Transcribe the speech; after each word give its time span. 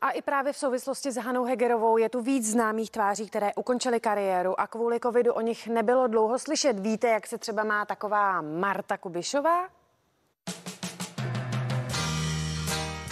A 0.00 0.10
i 0.10 0.22
právě 0.22 0.52
v 0.52 0.56
souvislosti 0.56 1.12
s 1.12 1.16
Hanou 1.16 1.44
Hegerovou 1.44 1.96
je 1.96 2.08
tu 2.08 2.22
víc 2.22 2.50
známých 2.50 2.90
tváří, 2.90 3.26
které 3.26 3.54
ukončily 3.54 4.00
kariéru 4.00 4.60
a 4.60 4.66
kvůli 4.66 5.00
covidu 5.00 5.32
o 5.32 5.40
nich 5.40 5.68
nebylo 5.68 6.06
dlouho 6.06 6.38
slyšet. 6.38 6.80
Víte, 6.80 7.08
jak 7.08 7.26
se 7.26 7.38
třeba 7.38 7.64
má 7.64 7.84
taková 7.84 8.40
Marta 8.40 8.96
Kubišová? 8.96 9.68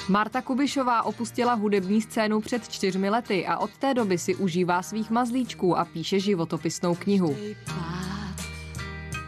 Marta 0.08 0.42
Kubišová 0.42 1.02
opustila 1.02 1.54
hudební 1.54 2.02
scénu 2.02 2.40
před 2.40 2.68
čtyřmi 2.68 3.10
lety 3.10 3.46
a 3.46 3.58
od 3.58 3.70
té 3.78 3.94
doby 3.94 4.18
si 4.18 4.34
užívá 4.34 4.82
svých 4.82 5.10
mazlíčků 5.10 5.78
a 5.78 5.84
píše 5.84 6.20
životopisnou 6.20 6.94
knihu. 6.94 7.36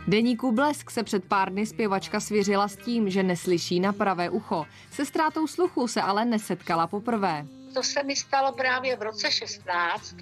Deníku 0.08 0.52
Blesk 0.52 0.90
se 0.90 1.02
před 1.02 1.24
pár 1.24 1.52
dny 1.52 1.66
zpěvačka 1.66 2.20
svěřila 2.20 2.68
s 2.68 2.76
tím, 2.76 3.10
že 3.10 3.22
neslyší 3.22 3.80
na 3.80 3.92
pravé 3.92 4.30
ucho. 4.30 4.66
Se 4.90 5.04
ztrátou 5.04 5.46
sluchu 5.46 5.88
se 5.88 6.02
ale 6.02 6.24
nesetkala 6.24 6.86
poprvé. 6.86 7.46
To 7.74 7.82
se 7.82 8.02
mi 8.02 8.16
stalo 8.16 8.52
právě 8.52 8.96
v 8.96 9.02
roce 9.02 9.30
16. 9.30 10.14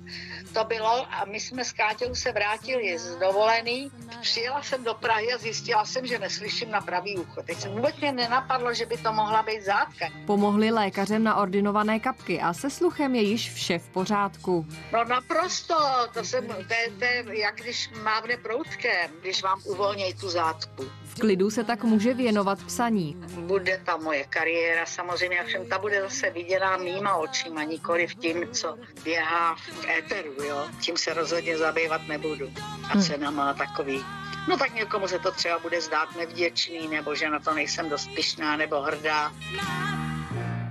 To 0.55 0.65
bylo 0.65 1.15
a 1.15 1.25
my 1.25 1.41
jsme 1.41 1.65
s 1.65 1.73
Káťou 1.73 2.15
se 2.15 2.33
vrátili 2.33 2.99
z 2.99 3.17
dovolený. 3.17 3.91
Přijela 4.21 4.63
jsem 4.63 4.85
do 4.85 4.95
Prahy 4.95 5.33
a 5.33 5.39
zjistila 5.39 5.85
jsem, 5.85 6.07
že 6.07 6.19
neslyším 6.19 6.71
na 6.71 6.81
pravý 6.81 7.17
ucho. 7.17 7.43
Teď 7.43 7.61
se 7.61 7.69
vůbec 7.69 7.97
mě 7.97 8.13
nenapadlo, 8.13 8.75
že 8.75 8.87
by 8.87 8.97
to 8.97 9.13
mohla 9.13 9.43
být 9.43 9.63
zátka. 9.63 10.09
Pomohli 10.27 10.71
lékařem 10.71 11.25
na 11.25 11.35
ordinované 11.35 12.01
kapky 12.01 12.41
a 12.41 12.53
se 12.53 12.71
sluchem 12.71 13.15
je 13.15 13.23
již 13.23 13.53
vše 13.53 13.79
v 13.79 13.89
pořádku. 13.89 14.67
No 14.93 15.05
naprosto, 15.05 15.75
to, 16.15 16.25
jsem, 16.25 16.47
to, 16.47 16.55
je, 16.55 16.91
to 16.99 17.05
je, 17.05 17.41
jak 17.41 17.57
když 17.57 17.91
mávne 18.03 18.37
proutkem, 18.37 19.11
když 19.21 19.43
vám 19.43 19.61
uvolnějí 19.65 20.15
tu 20.15 20.29
zátku. 20.29 20.85
V 21.05 21.21
klidu 21.21 21.51
se 21.51 21.65
tak 21.65 21.85
může 21.85 22.15
věnovat 22.15 22.65
psaní. 22.65 23.17
Bude 23.39 23.81
ta 23.85 23.97
moje 23.97 24.25
kariéra 24.25 24.87
samozřejmě, 24.87 25.45
všem 25.45 25.69
ta 25.69 25.79
bude 25.79 26.01
zase 26.03 26.31
viděná 26.31 26.77
mýma 26.77 27.15
očima, 27.17 27.36
nikoli 27.65 28.07
v 28.07 28.15
tím, 28.15 28.49
co 28.53 28.77
běhá 29.05 29.55
v 29.55 29.89
éteru, 29.99 30.43
jo. 30.43 30.67
Tím 30.81 30.97
se 30.97 31.15
rozhodně 31.15 31.59
zabývat 31.59 32.09
nebudu. 32.09 32.53
A 32.91 33.01
cena 33.01 33.31
má 33.31 33.55
takový 33.55 34.05
No 34.49 34.57
tak 34.57 34.75
někomu 34.75 35.09
se 35.09 35.19
to 35.19 35.33
třeba 35.33 35.59
bude 35.59 35.81
zdát 35.81 36.17
nevděčný, 36.17 36.89
nebo 36.89 37.15
že 37.15 37.31
na 37.31 37.39
to 37.39 37.55
nejsem 37.55 37.89
dost 37.89 38.11
pyšná 38.15 38.57
nebo 38.57 38.81
hrdá. 38.81 39.33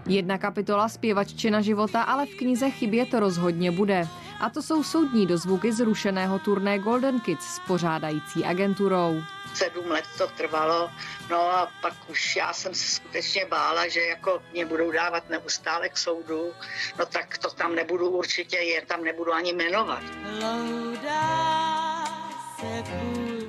Jedna 0.08 0.38
kapitola 0.38 0.90
zpěvaččina 0.90 1.62
života 1.62 2.02
ale 2.02 2.26
v 2.26 2.36
knize 2.36 2.70
chybět 2.70 3.14
rozhodně 3.14 3.72
bude. 3.72 4.08
A 4.40 4.50
to 4.50 4.62
jsou 4.62 4.84
soudní 4.84 5.28
dozvuky 5.28 5.74
zrušeného 5.74 6.40
turné 6.40 6.80
Golden 6.80 7.20
Kids 7.20 7.46
s 7.46 7.60
pořádající 7.60 8.46
agenturou. 8.46 9.24
Sedm 9.54 9.92
let 9.92 10.06
to 10.18 10.28
trvalo, 10.28 10.92
no 11.30 11.38
a 11.38 11.72
pak 11.82 11.94
už 12.08 12.36
já 12.36 12.54
jsem 12.54 12.74
se 12.74 12.96
skutečně 12.96 13.46
bála, 13.46 13.88
že 13.88 14.00
jako 14.00 14.42
mě 14.52 14.66
budou 14.66 14.92
dávat 14.92 15.30
neustále 15.30 15.90
k 15.90 15.98
soudu, 15.98 16.52
no 17.00 17.06
tak 17.06 17.38
to 17.38 17.52
tam 17.52 17.76
nebudu 17.76 18.10
určitě, 18.10 18.58
je 18.58 18.86
tam 18.86 19.04
nebudu 19.04 19.34
ani 19.34 19.54
jmenovat. 19.54 20.04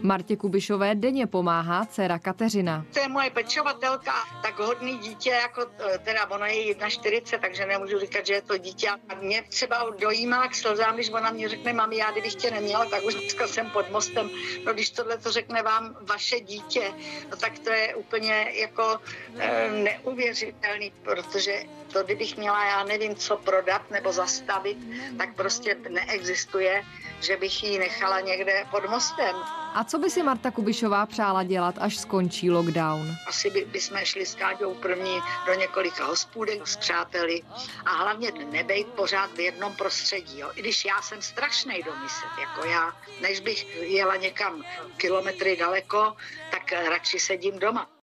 Martě 0.06 0.36
Kubišové 0.36 0.94
denně 0.94 1.26
pomáhá 1.26 1.86
dcera 1.86 2.18
Kateřina. 2.18 2.84
To 2.92 3.00
je 3.00 3.08
moje 3.08 3.30
pečovatelka, 3.30 4.12
tak 4.42 4.58
hodný 4.58 4.98
dítě, 4.98 5.30
jako 5.30 5.66
teda 6.04 6.30
ona 6.30 6.46
je 6.46 6.74
1,40, 6.74 7.38
takže 7.40 7.66
nemůžu 7.66 7.98
říkat, 7.98 8.26
že 8.26 8.34
je 8.34 8.42
to 8.42 8.58
dítě. 8.58 8.88
A 8.88 9.14
mě 9.14 9.42
třeba 9.48 9.90
dojímá 9.98 10.48
k 10.48 10.54
slzám, 10.54 10.94
když 10.94 11.10
ona 11.10 11.30
mě 11.30 11.48
řekne, 11.48 11.72
mami, 11.72 11.96
já 11.96 12.10
kdybych 12.10 12.34
tě 12.34 12.50
neměla, 12.50 12.84
tak 12.84 13.04
už 13.04 13.14
dneska 13.14 13.46
jsem 13.46 13.70
pod 13.70 13.90
mostem. 13.90 14.30
No 14.66 14.72
když 14.72 14.90
tohle 14.90 15.18
to 15.18 15.30
řekne 15.32 15.62
vám 15.62 15.96
vaše 16.02 16.40
dítě, 16.40 16.92
no 17.30 17.36
tak 17.36 17.58
to 17.58 17.70
je 17.70 17.94
úplně 17.94 18.46
jako 18.54 19.00
e, 19.38 19.70
neuvěřitelný, 19.70 20.92
protože 21.02 21.64
to, 21.92 22.02
kdybych 22.02 22.36
měla, 22.36 22.64
já 22.64 22.84
nevím, 22.84 23.14
co 23.16 23.36
prodat 23.36 23.90
nebo 23.90 24.12
zastavit, 24.12 24.78
tak 25.18 25.34
prostě 25.34 25.76
neexistuje, 25.88 26.84
že 27.20 27.36
bych 27.36 27.64
ji 27.64 27.78
nechala 27.78 28.20
někde 28.20 28.66
pod 28.70 28.90
mostem. 28.90 29.36
A 29.74 29.84
co 29.84 29.95
by 29.98 30.10
si 30.10 30.22
Marta 30.22 30.50
Kubišová 30.50 31.06
přála 31.06 31.42
dělat, 31.42 31.74
až 31.78 31.96
skončí 31.96 32.50
lockdown? 32.50 33.16
Asi 33.26 33.50
by, 33.50 33.64
by 33.64 33.80
jsme 33.80 34.06
šli 34.06 34.26
s 34.26 34.34
Káďou 34.34 34.74
první 34.74 35.20
do 35.46 35.54
několika 35.54 36.04
hospůdek 36.04 36.66
s 36.68 36.76
přáteli 36.76 37.42
a 37.84 37.90
hlavně 37.90 38.32
nebejt 38.50 38.86
pořád 38.86 39.32
v 39.32 39.40
jednom 39.40 39.76
prostředí. 39.76 40.38
Jo. 40.38 40.50
I 40.54 40.60
když 40.60 40.84
já 40.84 41.02
jsem 41.02 41.22
strašný 41.22 41.82
domyslet, 41.82 42.32
jako 42.40 42.68
já, 42.68 42.96
než 43.20 43.40
bych 43.40 43.76
jela 43.76 44.16
někam 44.16 44.64
kilometry 44.96 45.56
daleko, 45.56 46.16
tak 46.50 46.72
radši 46.72 47.18
sedím 47.18 47.58
doma. 47.58 47.88